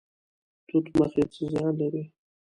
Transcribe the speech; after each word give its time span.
توت 0.67 0.85
مخي 0.97 1.23
څه 1.33 1.41
زیان 1.51 1.71
لري؟ 1.81 2.03